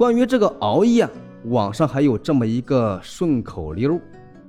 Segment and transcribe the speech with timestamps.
[0.00, 1.06] 关于这个熬夜，
[1.44, 4.00] 网上还有这么一个顺口溜：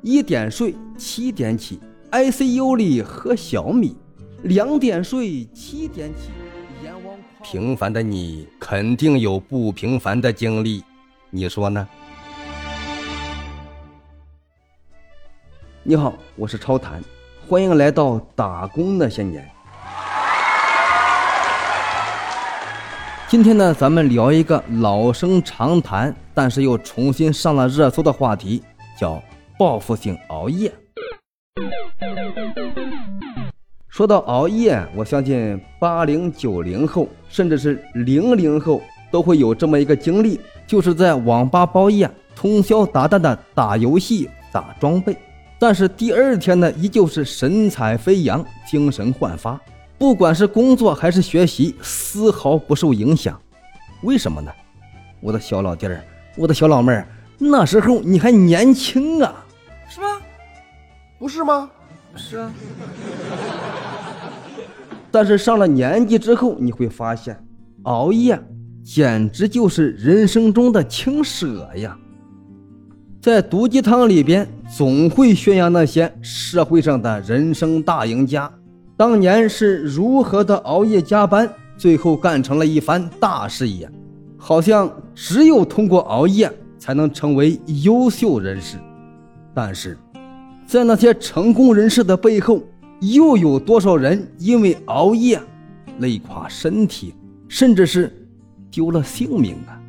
[0.02, 1.78] 一点睡，七点起
[2.10, 3.94] ，ICU 里喝小米；
[4.44, 6.30] 两点睡，七点起，
[7.44, 10.82] 平凡的你肯定有不平凡的经历，
[11.30, 11.86] 你说呢？
[15.84, 17.04] 你好，我是超谈，
[17.46, 19.46] 欢迎来到打工那些年。
[23.32, 28.62] 今天呢，咱们聊一个老生常谈，但是又重新上了热搜的话题，
[29.00, 29.24] 叫
[29.58, 30.70] 报复性熬夜。
[33.88, 45.16] 说到熬夜，我相信八零九零后，甚至是零零后，都会有这么一个经历，就是在网吧包夜，通宵达旦的打游戏、打装备，
[45.58, 49.58] 但是第二天呢，依旧是神采飞扬、精神焕发。
[50.02, 53.40] 不管是工作还是学习，丝毫不受影响。
[54.02, 54.52] 为什么呢？
[55.20, 56.04] 我的小老弟儿，
[56.36, 59.46] 我的小老妹儿，那时候你还年轻啊，
[59.88, 60.20] 是吧？
[61.20, 61.70] 不是吗？
[62.16, 62.52] 是啊。
[65.12, 67.40] 但是上了年纪之后，你会发现，
[67.84, 68.44] 熬夜
[68.84, 71.96] 简直就是人生中的轻奢呀。
[73.22, 78.52] 在毒鸡汤里边，总会宣扬那些社会上的人生大赢家。
[79.02, 83.90] 当年是如何的熬夜加班，最后干成了一番大事业？
[84.38, 88.78] 好像只有通过熬夜才能成为优秀人士。
[89.56, 89.98] 但是，
[90.68, 92.62] 在那些成功人士的背后，
[93.00, 95.42] 又有多少人因为熬夜
[95.98, 97.16] 累垮身体，
[97.48, 98.16] 甚至是
[98.70, 99.82] 丢了性命啊？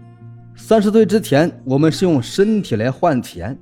[0.56, 3.55] 三十岁之前，我们是用身体来换钱；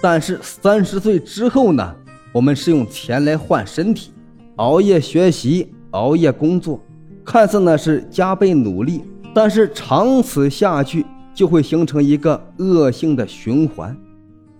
[0.00, 1.94] 但是三十岁之后呢？
[2.32, 4.10] 我们是用钱来换身体。
[4.56, 6.80] 熬夜学习，熬夜工作，
[7.24, 9.04] 看似呢是加倍努力，
[9.34, 11.04] 但是长此下去
[11.34, 13.94] 就会形成一个恶性的循环，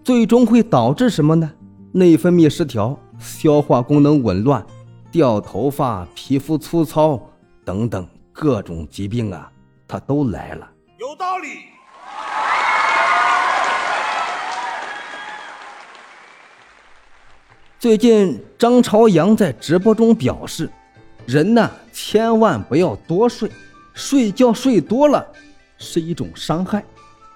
[0.05, 1.51] 最终会导致什么呢？
[1.93, 4.65] 内分泌失调，消化功能紊乱，
[5.11, 7.19] 掉头发，皮肤粗糙
[7.65, 9.51] 等等各种疾病啊，
[9.89, 10.69] 它都来了。
[11.01, 11.76] 有道理。
[17.87, 20.69] 最近，张朝阳在直播中表示
[21.25, 23.49] ：“人呢，千万不要多睡，
[23.95, 25.25] 睡觉睡多了
[25.79, 26.85] 是一种伤害，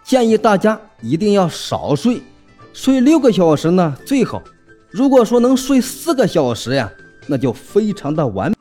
[0.02, 2.20] 建议大家一定要少睡，
[2.72, 4.42] 睡六个小时呢最好。
[4.90, 6.90] 如果说能睡四个小时呀，
[7.28, 8.52] 那就非常的完。”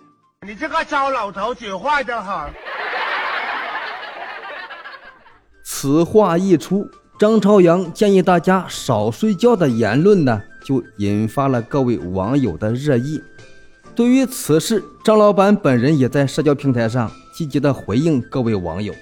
[0.45, 2.53] 你这个糟老头子坏的很。
[5.63, 10.39] 此话一出，张朝阳建议大家少睡觉的言论呢？
[10.69, 13.19] 就引发了各位网友的热议。
[13.95, 18.93] 对于此事，张老板本人也在社交平台上积极的回应各位网友，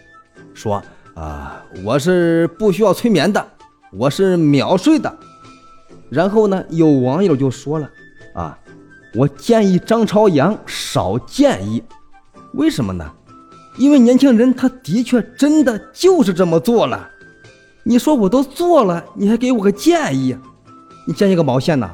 [0.53, 0.81] 说
[1.13, 3.45] ：“啊，我是不需要催眠的，
[3.91, 5.13] 我是秒睡的。”
[6.09, 7.89] 然后呢，有网友就说了
[8.33, 8.57] ：“啊，
[9.13, 11.83] 我建议张朝阳少建议，
[12.53, 13.11] 为什么呢？
[13.77, 17.09] 因为年轻人他的确真的就是这么做了。
[17.83, 20.33] 你说我都做了，你还给我个建议？”
[21.07, 21.90] 你建议个毛线呐？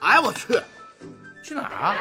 [0.00, 0.54] 哎，我去，
[1.42, 1.94] 去哪儿啊？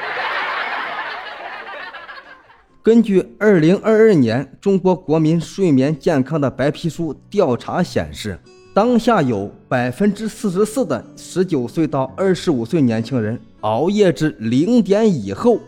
[2.82, 8.40] 根据二零二二年中国国民睡眠健康的白皮书调查显示，
[8.74, 15.60] 当下有百分之四十四的十九岁到二十五岁年轻人熬夜至零点以后，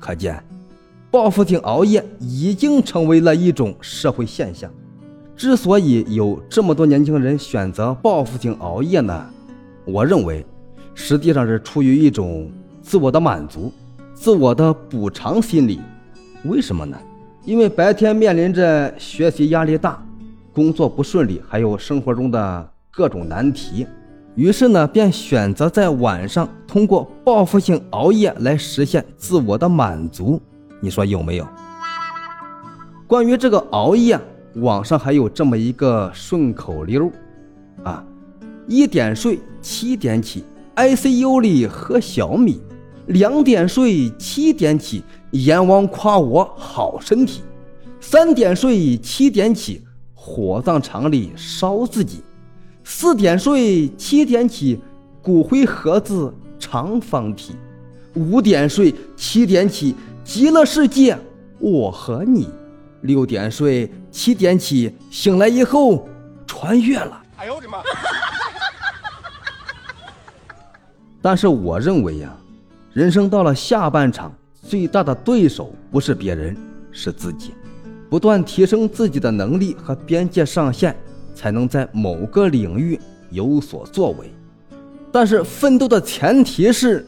[0.00, 0.42] 可见，
[1.10, 4.72] 报复性熬夜已经成为了一种社会现象。
[5.36, 9.28] 之所以有这么多年轻人选择报复性熬夜呢？
[9.84, 10.44] 我认为，
[10.94, 12.50] 实际上是出于一种
[12.82, 13.72] 自我的满足、
[14.14, 15.80] 自我的补偿心理。
[16.44, 16.96] 为什么呢？
[17.44, 20.00] 因为白天面临着学习压力大、
[20.52, 23.84] 工作不顺利，还有生活中的各种难题，
[24.36, 30.40] 于是呢，便选择在晚上通过报复性熬夜来实现自我的满足。
[30.80, 31.46] 你说有没有？
[33.08, 34.18] 关于这个熬夜，
[34.54, 37.10] 网上还有这么一个顺口溜
[37.82, 38.04] 啊。
[38.68, 40.44] 一点睡，七点起
[40.76, 42.60] ，ICU 里喝小米；
[43.06, 47.40] 两点睡，七点起，阎王夸我好身体；
[48.00, 49.82] 三点睡，七点起，
[50.14, 52.18] 火葬场里烧自己；
[52.84, 54.80] 四点睡，七点起，
[55.20, 57.52] 骨灰盒子长方体；
[58.14, 59.94] 五点睡，七点起，
[60.24, 61.18] 极乐世界
[61.58, 62.46] 我和你；
[63.00, 66.08] 六点睡，七点起，醒来以后
[66.46, 67.20] 穿越了。
[67.36, 67.78] 哎呦我的妈！
[71.22, 72.36] 但是我认为呀，
[72.92, 74.30] 人生到了下半场，
[74.60, 76.56] 最大的对手不是别人，
[76.90, 77.54] 是自己。
[78.10, 80.94] 不断提升自己的能力和边界上限，
[81.34, 84.30] 才能在某个领域有所作为。
[85.10, 87.06] 但是奋斗的前提是，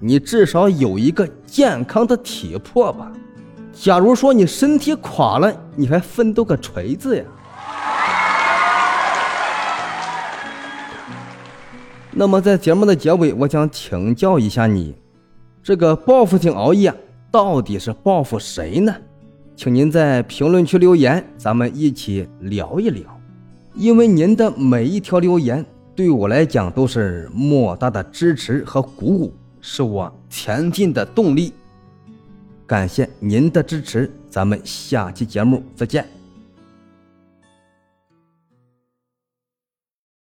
[0.00, 3.12] 你至少有一个健康的体魄吧。
[3.74, 7.24] 假如说你身体垮了，你还奋斗个锤子呀！
[12.18, 14.94] 那么在节目的结尾，我想请教一下你，
[15.62, 16.90] 这个报复性熬夜
[17.30, 18.96] 到底是报复谁呢？
[19.54, 23.04] 请您在评论区留言，咱们一起聊一聊。
[23.74, 25.62] 因为您的每一条留言。
[25.94, 31.52] 对我来讲都是莫大的支持和鼓舞，是我前进的动力。
[32.66, 36.06] 感谢您的支持，咱们下期节目再见。